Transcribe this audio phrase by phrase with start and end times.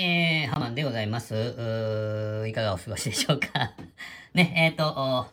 [0.00, 1.34] えー、ハマンでございます。
[2.46, 3.72] いかがお過ごしでしょうか。
[4.32, 5.26] ね、えっ、ー、と、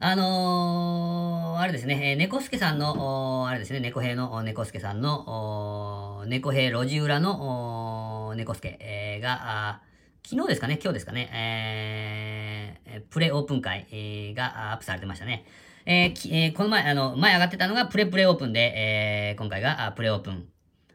[0.00, 9.80] あのー、あれですね、えー、猫助さんの、あれですね、猫兵の猫助さんの、猫兵路地裏の猫助、えー、が、
[10.24, 15.44] 昨日ですかね、今日ですかね、えー、プレオープン会、えー、がアップされてましたね。
[15.86, 20.48] えーえー、この前、あの、前上がってたのがプレプレオープンで、えー、今回がプレオープン。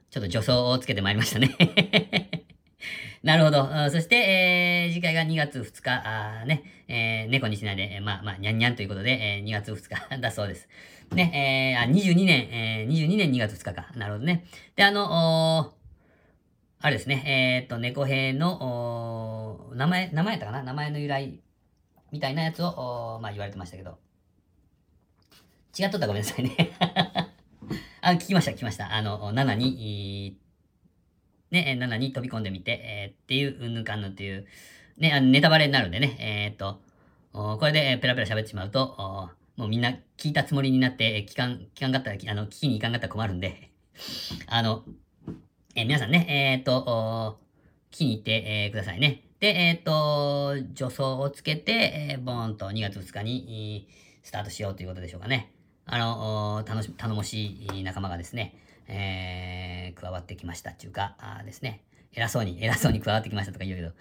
[0.10, 1.55] ちょっと助走をつけてまいりましたね
[3.23, 3.68] なるほど。
[3.91, 10.70] そして、えー、次回が2月2日、あね、えー、猫にしないで、まあまあ、にゃんにゃんということで、えー、2月2日 だそうです。
[11.12, 13.88] ね、えー、あ、22年、えー、22年2月2日か。
[13.95, 14.45] なるほどね。
[14.76, 15.73] で、あの、
[16.82, 20.63] あれですね、えー、っと、猫兵の、名前、名前やったかな？
[20.63, 21.40] 名前の由来
[22.12, 23.98] みたいなやつを、まあ言われてましたけど。
[25.77, 26.71] 違っとったらごめんなさいね
[28.09, 28.94] あ、聞きました、聞きました。
[28.94, 30.38] あの、7に、
[31.52, 34.45] ね、7に飛び込んでみて、えー、っていう、うんぬかんぬっていう、
[34.98, 36.82] ね、あネタバレになるんでね、えー、っと、
[37.32, 43.71] これでペラペラ喋ってしまうと、もうみんな聞いたつもりになって、聞かん、聞かんかったら、あの、聞きに行かんかったら困るんで、
[44.48, 44.85] あの、
[45.76, 47.40] えー、皆さんね、えー、っと、
[47.91, 49.24] 聞きに行って、えー、くださいね。
[49.40, 51.71] で、えっと、助走をつけて、
[52.12, 53.87] えー、ボーンと2月2日に、
[54.24, 55.52] スタートしようということでしょうかね。
[55.91, 58.55] あの、楽し、頼もしい仲間がですね、
[58.87, 63.91] えー、加わってきましたっていうか、あですね、偉そうに、偉そうに加わってきましたとか言うけど、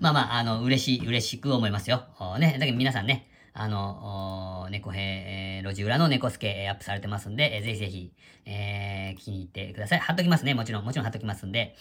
[0.00, 2.04] まあまあ、あの、嬉しい、嬉しく思いますよ。
[2.38, 8.12] ね、だけど皆さんね、あの、猫兵、えー、路地裏の猫助、えー、アップされてますんで、えー、ぜひぜひ、
[8.44, 9.98] えー、聞きに行ってください。
[9.98, 10.54] 貼っときますね。
[10.54, 11.74] もちろん、もちろん貼っときますんで、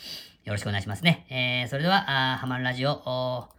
[0.45, 1.25] よろしくお願いしますね。
[1.29, 3.49] えー、それでは、あハマンラジオ、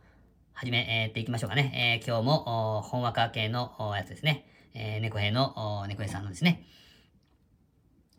[0.55, 2.01] 始めていきましょうかね。
[2.01, 4.47] えー、今日も、本話家系のやつですね。
[4.79, 6.63] えー、猫兵の、猫兵さんのですね、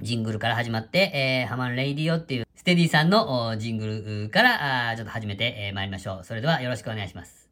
[0.01, 3.85] ジングルから始まって、えー、ハマンレイディオっていう、ステディさんのジング
[4.23, 6.23] ルから、あちょっと始めて、えー、参りましょう。
[6.23, 7.47] それではよろしくお願いします。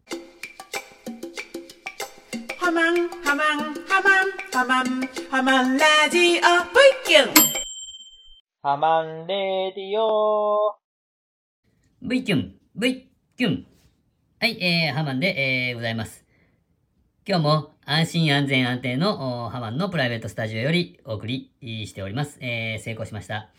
[2.57, 6.41] ハマン、ハマン、ハマン、ハマン、ハマンラジオ、V
[7.05, 7.33] キュン
[8.63, 10.75] ハマンレディオ
[12.01, 13.67] V キュン、V キュン
[14.39, 16.25] はい、えー、ハマンで、えー、ございます。
[17.27, 22.39] 今日も安心安全安定のハマンのプライベートスタジオよりお送りしております。
[22.41, 23.49] えー、成功しました。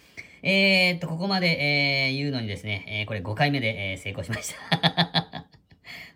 [0.43, 5.47] えー、っと、ここまで、えー、言うのにですね、えー、これ5回目で、えー、成功しました。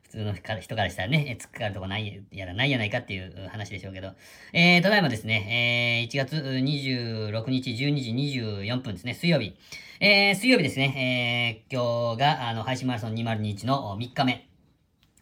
[0.02, 4.14] 普通の人からしたらね、突っかかるとこないやらないやないかっていう話でしょうけど、
[4.52, 8.10] えー、ただいまですね、えー、1月26日12時
[8.40, 9.54] 24分ですね、水曜日。
[10.00, 14.48] えー、水曜日ですね、えー、今日が、あの、配信マラソン2021の3日目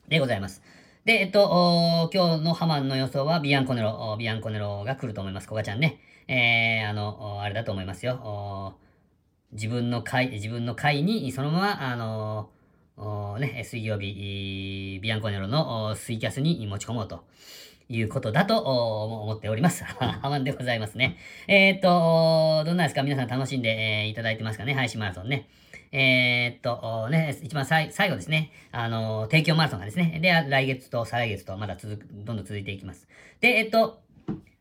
[0.09, 0.63] でございます。
[1.09, 5.49] で、えっと、今日のハマンの予想はビアンコネロ、ビアンコネロが来ると思います。
[5.49, 6.03] コガちゃんね。
[6.29, 8.77] えー、あの、あれだと思いますよ。
[9.53, 12.51] 自分の会、自分の会にそのまま、あの、
[13.41, 17.25] ね、水曜日、ビアンコネロのスイキャスに持ち込もうと。
[17.89, 19.85] いうことだと思っております。
[19.85, 21.17] ハマンでございますね。
[21.47, 23.03] えー、っと、どんなですか？
[23.03, 24.75] 皆さん楽しんで、えー、いただいてますかね？
[24.75, 25.49] 配信マラソンね。
[25.91, 28.53] えー、っと、ね、一番最後ですね。
[28.73, 30.19] あの、提供マラソンがですね。
[30.21, 33.09] で、来月と再来月とまだ続く、どんどん続いていきます。
[33.41, 34.03] で、えっと、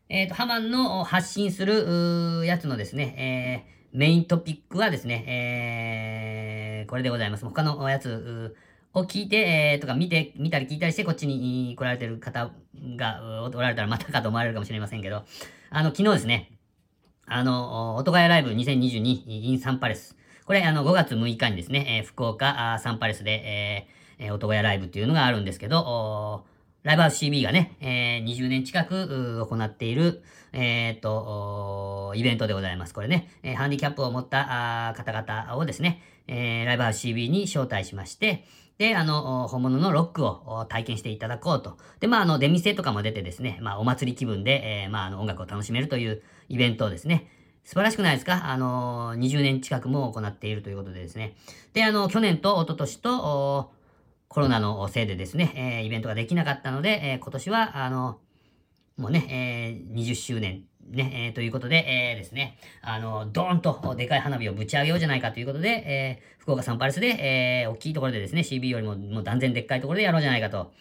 [0.08, 7.44] えっと、ハマンの発信する、やつのですね、えー、メイントピックはですね、えー、これでございます。
[7.44, 8.56] 他のやつ、
[9.00, 12.52] を聞いて、えー、とか見て、見たり聞いたりして、こっちに来られてる方
[12.96, 15.24] がおられたらまたかと思われるかもしれませんけど、
[15.70, 16.52] あの、昨日ですね、
[17.26, 20.16] あの、音ヶ谷ライブ2022 in サンパレス。
[20.46, 23.88] これ、あの、5月6日にですね、えー、福岡サンパレスで、
[24.20, 26.46] えー、音ヶ谷ライブっていうのがあるんですけど、
[26.84, 30.24] ライブハウス CB がね、えー、20年近く行っている、
[30.54, 32.94] えっ、と、イベントでございます。
[32.94, 38.46] これね、えー、ハンディキャップを持った方々をですね、えー、ライブハウス CB に招待しまして、
[38.78, 41.78] で、あの、本物のロックを体験していただこうと。
[42.00, 47.28] で、まあ、あの、出店とかも出てですね、まあ、お祭り気分で、えー、まあ、あの、音楽を楽しめるというイベントをですね、
[47.64, 48.50] 素晴らしくないですか？
[48.50, 51.36] あの、20年近くも行っているということでですね。
[51.74, 53.72] で、あの、去年と一昨年と、
[54.28, 58.20] コロナのせいでですね、えー、イベントができなかったので、えー、今年は、あの、
[58.98, 70.74] もうね、えー、20周年、ね、えー、ということで、えー、ですね、あの、ドーンとでかい花火をぶち上げようじゃないかということで、えー、福岡サンパレスで、えー、大きいところでですね、CB よりももう断然でっかいところでやろうじゃないかと。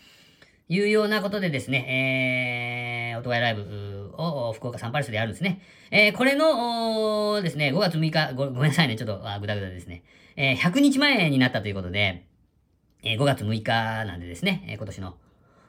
[0.69, 5.60] いうようなことでですね、えー、音がライブを福岡サンパレスでやるんですね。
[5.92, 10.02] えー、これの、ですね、5月6日ご、ごめんなさいね、ちょっと、あぐだぐだですね。
[10.34, 12.25] えー、100日前になったということで、
[13.12, 15.14] え、5月6日なんでですね、え、今年の、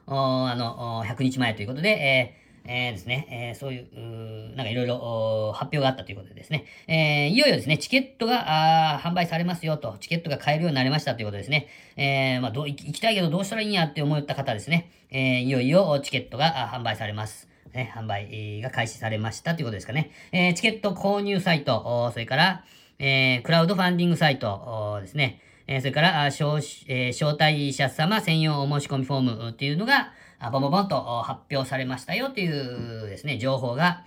[0.06, 17.48] あの、100日前ということで、えーえー、ですね、え、そういう、うなんかいろいろ発表があったということでですね、え、いよいよですね、チケットが販売されますよと、チケットが買えるようになりましたということですね、え、まあ、ど行きたいけどどうしたらいいんやって思った方ですね、え、いよいよチケットが販売されます。
[17.72, 20.10] ね、販売が開始されましたということですかね。
[20.32, 22.64] え、チケット購入サイト、それから、
[22.98, 25.40] え、クラウドファンディングサイトですね、
[25.70, 30.12] え、それから、招,、え、招待者様専用お申し込みフォームっていうのが、
[30.50, 34.04] ボンボンボンと発表されましたよというですね、情報が、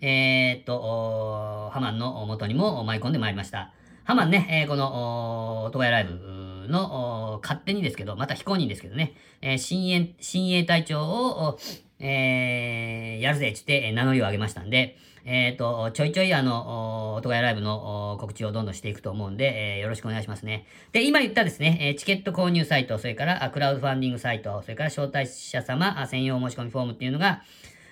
[0.00, 3.72] えー、っと、ハマンの元にも舞い込んでまいりました。
[4.04, 11.58] ハマンね、え、この、おトガヤライブの、勝手にですけど、また非公認ですけどね、え、新衛、新衛隊長を、
[11.98, 20.66] えー、やるぜって言って名乗りを上げましたんで、えっ、ー、と、ちょいちょいあの、音がやライブの告知をどんどんしていくと思うんで、えー、よろしくお願いしますね。
[20.90, 27.42] で、今言ったですね、えチケット購入サイト、それからクラウドファンディングサイト、それから招待者様専用申し込みフォームっていうのが、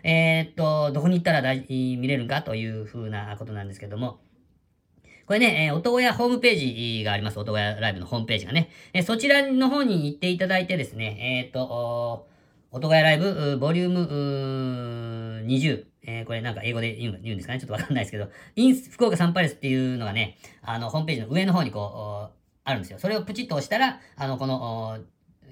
[0.02, 4.18] えっと、どこに行ったら見れるかというふうなことなんですけども、
[5.30, 7.38] これね、えー、音親ホームページがあります。
[7.38, 8.68] 音親ライブのホームページがね。
[8.92, 12.26] えー、そちらの方に行っていただいてですね、えっ、ー、と、
[12.72, 15.84] 音がライブ、ボリューム20。
[16.02, 17.60] えー、これなんか英語で言うんですかね？
[17.60, 22.98] ちょっとわかんないですけど、インス、福岡サンパレスっていうのがね、あの、ホームページの上の方にこう、あるんですよ。
[22.98, 24.98] それをプチッと押したら、あの、この、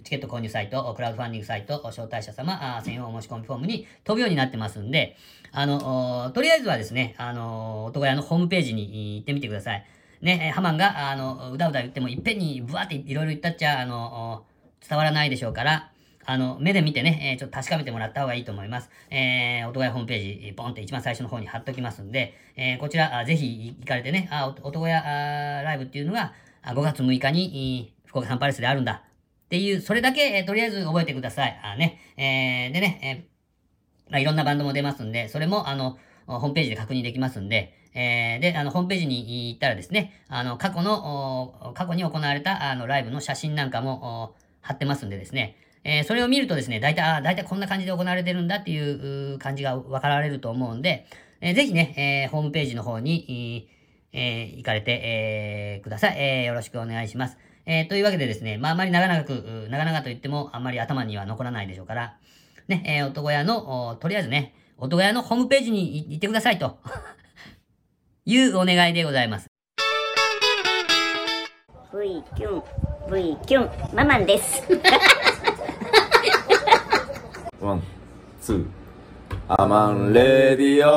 [0.02, 5.16] チケット購入サイト、クラウドファンディングサイト、招待者様、専用お申し込みフォームに飛ぶようになってますんで、
[5.52, 9.84] あの、とりあえずはですね、あの、音小屋のホームページに行ってみてください。
[10.20, 14.44] ね、ハマンが、あの、うだうだ言っても、いっぺんにブワーっていろいろ言ったっちゃ、あの、
[14.86, 15.90] 伝わらないでしょうから、
[16.30, 18.90] あの、目で見てね、えー、ちょっと確かめてもらった方がいいと思います。
[19.10, 25.00] えー、音屋ホームページ、ポンって一番最初の方に貼っときますんで、えー、こちら、ぜひ行かれてね、あ、音屋
[25.62, 26.34] ライブっていうのが、
[26.64, 29.04] 5月6日に、福岡サンパレスであるんだ。
[29.46, 31.58] っていう、それだけ、えー、とりあえず覚えてください。
[31.62, 33.27] あね、えー、でね、え、
[34.16, 51.06] いろんなバンドも出ますんで、それも、あの、ホームページで確認できますんで、えー、で、あの、ホームページに行ったらですね、あの、過去の、過去に行われた、あの、ライブの写真なんかも、貼ってますんでですね、えー、それを見るとですね、大体、あ大体こんな感じで行われてるんだっていう感じが分かられると思うんで、
[51.40, 53.68] えー、ぜひね、えー、ホームページの方に、
[54.12, 56.44] えー、行かれて、えー、ください、えー。
[56.44, 57.36] よろしくお願いします。
[57.66, 62.16] えー、というわけでですね、まあ、あまり長々く、長々と言っても、あんまり頭には残らないでしょうから、
[62.68, 66.78] ね、えー、男屋の、とりあえずね、男屋のホームページに行ってくださいと
[68.26, 69.46] いうお願いでございます。
[71.92, 72.62] V キュン、
[73.10, 74.62] V キュン、ママンです。
[77.60, 77.82] ワン、
[78.40, 78.66] ツー。
[79.50, 80.90] アマンレディオ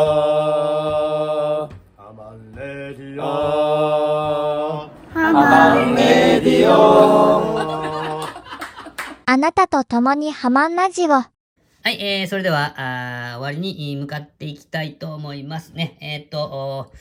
[1.63, 1.69] ア
[2.13, 8.21] マンレディオアマンレディオ
[9.25, 11.30] あなたと共にハマンラジオ。
[11.83, 15.97] はい、えー、それでは、あ終わりに向かっていきたいと思いますね。
[15.99, 16.91] えー、と、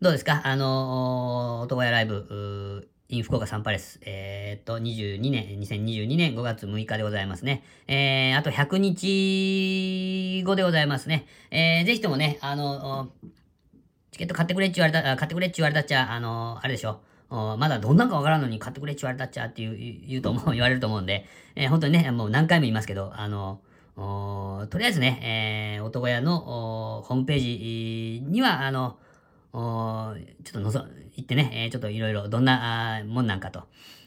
[0.00, 0.40] どうですか？
[0.44, 7.64] あの、男屋ライブ、イン福岡サンパレス、えー、と、22年、2022年5月6日でございますね。
[7.88, 11.26] えー、あと100日後でございますね。
[11.50, 13.10] えー、ぜひともね、あの、
[14.12, 17.00] チケット買ってくれって言われた、買ってくれって言われたっちゃ、あの、あれでしょ。
[17.30, 23.60] まだどんなんかわからんのに買ってくれって言われたっちゃって言う、言うと思う、言われると思うんで、えー、本当にね、もう何回も言いますけど、あの、
[23.98, 26.38] とりあえずね、えー、男屋の
[27.04, 28.98] ホームページには、あの、
[29.52, 30.14] お
[30.44, 30.84] ちょっとのぞ、
[31.16, 33.64] 行ってね、えー、ちょっといろいろどんなもんなんかと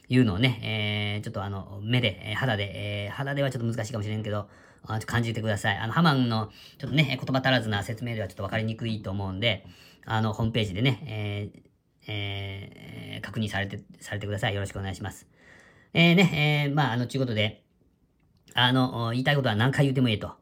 [0.08, 4.48] いうのをね、えー、ちょっとあの、目で、肌で、えー、肌ではちょっと難しいかもしれんけど、
[4.84, 5.76] あ感じてください。
[5.76, 9.66] あの、ハマンの、ちょっとね、言葉足らずな説明ではちょっとわかりにくいと思うんで、
[10.06, 11.60] あの、ホームページでね、えー、
[12.08, 14.54] えー、確認されて、されてください。
[14.54, 15.28] よろしくお願いします。
[15.94, 17.62] えー、ね、えー、まあ、あの、ちゅうことで、
[18.54, 20.32] あの、言いたいことは何回言ってもいいと。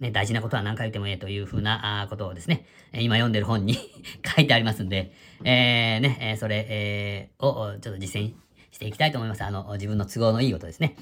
[0.00, 3.74] ね、大事なことは何回言ってもええというふうなことをですね、今読んでる本に
[4.36, 8.34] 書いてありますんで、えー、ね、それ、えー、をちょっと実践
[8.70, 9.42] していきたいと思います。
[9.42, 10.96] あの、自分の都合のいいことですね。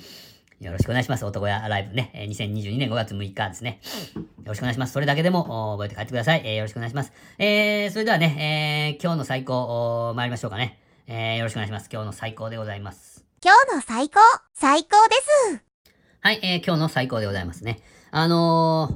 [0.60, 1.24] よろしくお願いします。
[1.24, 3.80] 男屋ライブね、2022年5月6日ですね。
[4.14, 4.92] よろしくお願いします。
[4.92, 6.42] それだけでも覚えて帰ってください。
[6.44, 7.12] えー、よろしくお願いします。
[7.38, 10.78] えー、それではね、えー、今日の最高、参りましょうかね。
[11.06, 11.88] えー、よろしくお願いします。
[11.92, 13.24] 今日の最高でございます。
[13.42, 14.20] 今日の最高、
[14.54, 15.16] 最高で
[15.58, 15.73] す。
[16.26, 17.82] はい、えー、今日の最高でございますね。
[18.10, 18.88] あの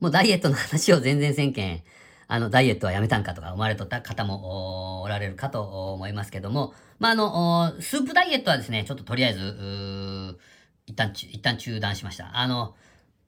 [0.00, 1.82] ー、もうダイエットの話を全然せんけん、
[2.26, 10.38] あの、ダイエットはやめたんかとか思われとった方もおられるかと思いますけども、まあ、あの、スープダイエットはですね、ちょっととりあえず、
[10.86, 12.38] 一旦、一旦中断しました。
[12.38, 12.74] あの、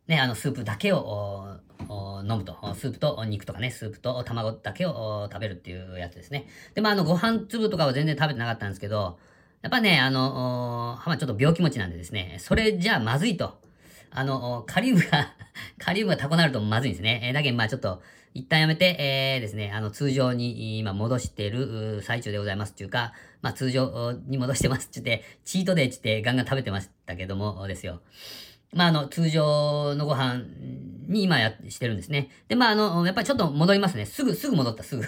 [0.07, 1.59] ね、あの、スープだけを
[2.27, 2.57] 飲むと。
[2.75, 6.47] スープと肉とかね、スープと卵だけを食べるっていうやつですね。
[6.75, 9.19] で、まあ、あの、ご飯粒とかは全然食べてなかったんですけど、
[9.63, 13.61] やっぱね、あの、はまちょっと病気持ちなんでですね、それじゃあまずいと。
[14.11, 15.33] あの、カリウムが
[15.79, 17.21] カリウムが高くなるとまずいんですね。
[17.25, 18.03] えー、だけど、まあちょっと、
[18.35, 28.01] 一旦やめて、えー、ですね、あの、通常に今戻してる最中でございますっていうか、まあ通常に戻してますって言って、チートデーって言ってガンガン食べてましたけども、ですよ。
[28.73, 30.43] まああの、通常のご飯
[31.07, 32.31] に今や、してるんですね。
[32.49, 34.07] で、まああの、やっぱりちょっと戻りますね。
[34.07, 35.05] すぐ、すぐ戻った、すぐ。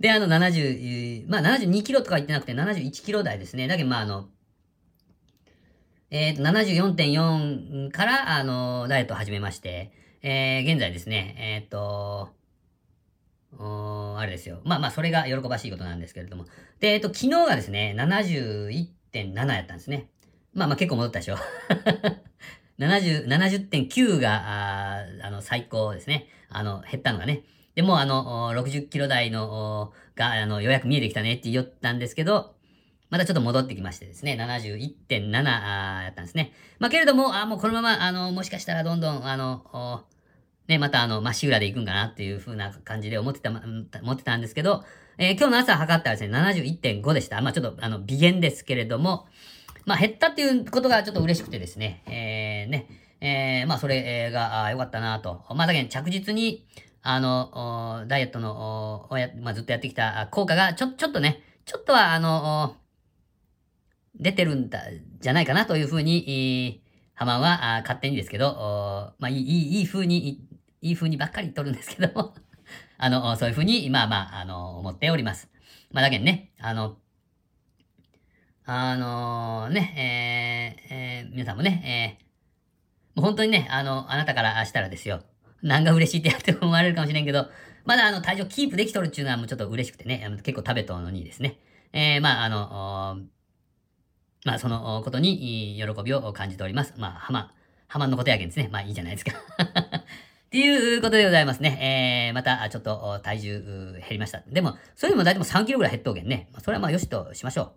[0.00, 3.68] で、あの、70、まあ72キロとか言ってなくて71キロ台ですね。
[3.68, 4.28] だけどまああの、
[6.10, 9.92] えっ、ー、と、74.4から、あの、ダイエットを始めまして、
[10.22, 12.30] えー、現在ですね、えっ、ー、と、
[14.18, 14.60] あれですよ。
[14.64, 16.46] まあまあ、それが喜ばしいことなんですけれども。
[16.80, 20.08] で、えっ、と、昨日がですね、71.7やったんですね。
[20.52, 21.36] まあまあ結構戻ったでしょ。
[22.78, 26.26] 70、70.9が、ああの、最高ですね。
[26.48, 27.42] あの、減ったのがね。
[27.74, 32.54] でも、あの、60キロ台の、が、あの、ようやく見えてきたねって言ったんですけど、
[33.10, 35.30] またちょっと戻ってきましてですね、71.7
[36.04, 36.52] やったんですね。
[36.78, 40.04] まあ、けれども、あもうこのまま、あの、もしかしたらどんどん、あの、
[40.68, 44.84] ね、またあの、まっしぐらで行くんかなっていう風な感じで思ってた、思ってたんですけど、
[45.18, 47.40] えー、今日の朝測ったらですね、71.5でした。
[47.40, 49.26] まあ、ちょっと、あの、微減ですけれども、
[49.86, 52.86] まあ、減ったっていうことがちょっと嬉しくてですね、えー、ね、
[53.20, 55.44] えー、まあ、それが良かったなと。
[55.50, 56.64] まあ、だけど着実に、
[57.02, 59.08] あの、ダイエットの、
[59.40, 62.76] まあ、ずっとやってきた効果が、ちょ、ちょっとね、ちょっとは、あの、
[64.14, 64.82] 出てるんだ、
[65.20, 66.82] じゃないかなというふうに、
[67.14, 70.46] ハマンは勝手にですけど、まあ、いい、いい風に、
[70.82, 72.34] いい風にばっかり取るんですけども
[72.96, 75.50] あの、そういう風に、まあまあ、あの、思っております。
[75.90, 76.96] まあ、だけどね、あの、
[78.64, 85.24] あのー、ね、えー、えー、皆さんもね、えー、もう本当にね、あの、あなたからしたらですよ、
[85.62, 87.48] 何が嬉しいってやって思われるかもしれんけど、
[87.84, 91.58] まだあの、体重キープできとるっていうのはもうちょっと嬉しくてね、結構食べとるのにですね、
[91.92, 93.20] えー、まあ、あの、
[94.44, 96.94] まあ、そのことに喜びを感じております。
[96.96, 97.52] まあ、ハマ、
[97.88, 98.68] ハマンのことやけんですね。
[98.72, 99.32] まあ、いいじゃないですか。
[99.60, 102.28] っていうことでございますね。
[102.28, 104.42] えー、また、ちょっと体重減りました。
[104.48, 106.48] でも、それでも大体も3キロぐらい減っとうけんね。
[106.58, 107.74] それはまあ、よしとしましょ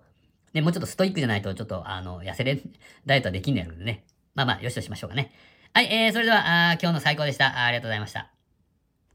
[0.53, 0.55] う。
[0.55, 2.61] ね、もうちょっとストイックじゃないと、ちょっと、あの、痩せれん、
[3.05, 4.03] ダイエットはできんのやるのでね。
[4.35, 5.31] まあまあ、よしとしましょうかね。
[5.75, 7.65] はい、えー、それでは、あ今日の最高でしたあ。
[7.65, 8.29] ありがとうございました。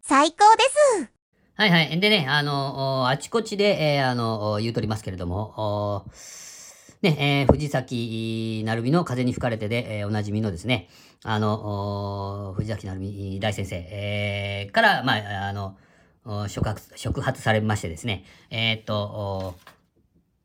[0.03, 0.65] 最高で
[0.99, 1.09] す
[1.55, 2.01] はいはい。
[2.01, 6.05] でね、あの、あちこちで、えー、あの、言うとりますけれども、
[7.01, 10.89] ね、えー、藤崎なるみの風に吹かれてで、えー、おなじみのですね、
[11.23, 15.77] あの、藤崎なるみ大先生、えー、から、まあ、あの、
[16.49, 19.55] 触発、触発されましてですね、えー、っと、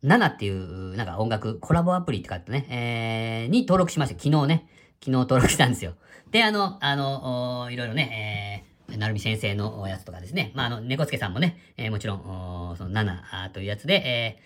[0.04, 4.22] 7っていう、なんか音楽、コラボアプリって書いてね、えー、に登録しました。
[4.22, 4.68] 昨日ね、
[5.04, 5.96] 昨日登録したんですよ。
[6.32, 14.40] で、あの、あの、いろいろね、えー、なるみ先生のやつとかですね、まあ、あの、猫助さんもね、えー、もちろん、その7というやつで、え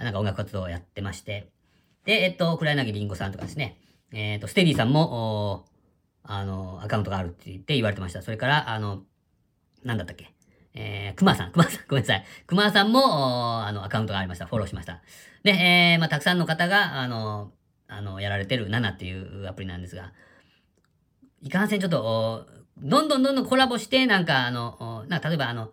[0.00, 1.50] ー、なんか音楽活動をやってまして、
[2.04, 3.80] で、えっと、黒柳りんごさんとかですね、
[4.12, 5.64] えっと、ステディさんも、
[6.22, 8.22] あの、アカウントがあるって言って言われてました。
[8.22, 9.02] それから、あの、
[9.82, 10.32] なんだったっけ。
[10.74, 12.24] えー、熊さん、熊さん、 ごめんなさい。
[12.46, 14.46] 熊さんも、あの、アカウントがありました。
[14.46, 15.02] フォローしました。
[15.42, 17.52] で、えー、まあ、たくさんの方が、あの、
[17.88, 20.12] あの、やられてる7っていうアプリなんですが、
[21.42, 22.46] いかんせんちょっと、
[22.78, 25.70] どんどんどんどんコラボして、なんか、あの、な例えばあの、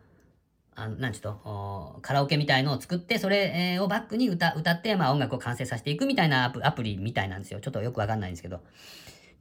[0.76, 7.60] あの、なんちょっと、カラオケみたいのを作って、それをバックに歌、歌って、まあ音楽を完成させていくみたいなアプリみたいなんですよ。
[7.60, 8.62] ちょっとよくわかんないんですけど。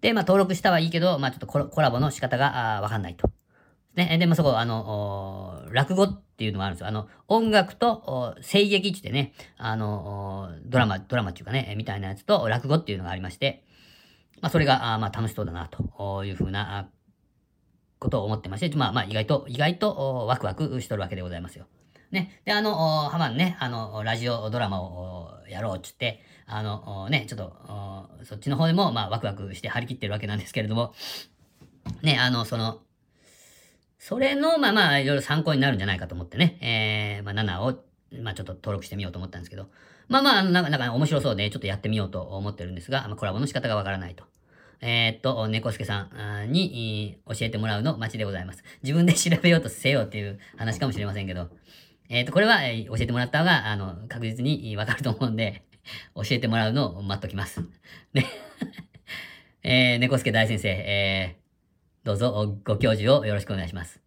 [0.01, 3.31] で、まあ登録したはいいけど、まあちょっとコラボの仕方がわかんないと。
[3.95, 4.19] ね。
[4.19, 6.89] で、まあそこ、あの、落語っていうのがあるんですよ。
[6.89, 13.65] あの、音楽と声劇ってってね、あの、ドラマ、ドラマっていうかね、みたいなやつと落語っていうのがありまして、
[14.41, 16.89] まあそれが、あまあ楽しそうだな、というふうな
[17.99, 21.67] ことを思ってまして、まあまあ意外と、意外とワクワクしとるわけでございますよ。
[22.11, 22.41] ね。
[22.45, 22.75] で、あの、
[23.09, 30.93] ハマンね、あの、ラジオドラマをやろうっつって、あの、ね、ちょっと、そっちの方でも、まあ、ワクワクして張り切ってるわけなんですけれども、
[32.03, 32.81] ね、あの、その、
[34.01, 39.67] それの、まあまあ、いろいろ参考になるんじゃないかと思ってね、えー、まあ、7を、まあ、ちょっと登録してみようと思ったんですけど、
[40.09, 44.25] まあまあ、なんか、なんか面白そうで、ちょっとやってみようと思ってるんですが、まあ、コラボの仕方がわからないと。
[44.81, 46.09] えー、っと、猫助さ
[46.47, 48.65] んに教えてもらうの待ちでございます。
[48.83, 51.51] 自分で調べようとせよっていう話かもしれませんけど、
[52.09, 55.63] えー、っと、これは、え教えてもらった方が、あの、確実にわかると思うんで、
[56.15, 57.61] 教えてもらうのを待っときます。
[58.15, 58.25] ね。
[59.63, 61.40] えー、猫助大先生、えー、
[62.05, 64.01] どうぞご教授をよろしくお願いします。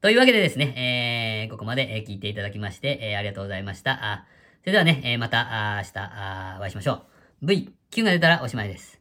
[0.00, 3.98] というわけでですね、えー、ここまで聞いていただきまして、えー、ありがとうございました。
[4.00, 4.24] あ
[4.60, 7.02] それではね、えー、また明日あお会いしましょ
[7.42, 7.46] う。
[7.46, 9.00] V、Q が出たらおしまいです。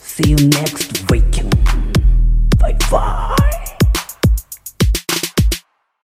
[0.00, 1.50] See you next weekend.
[2.58, 3.43] Bye bye.